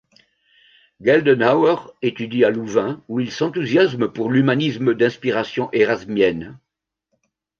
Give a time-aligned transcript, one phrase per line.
[0.99, 6.57] Geldenhauer étudie à Louvain où il s'enthousiasme pour l'humanisme d'inspiration érasmienne.